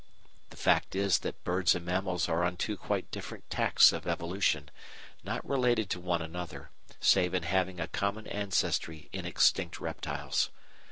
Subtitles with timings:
[0.49, 4.71] The fact is that birds and mammals are on two quite different tacks of evolution,
[5.23, 10.49] not related to one another, save in having a common ancestry in extinct reptiles.